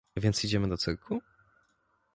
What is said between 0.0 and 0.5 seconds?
Więc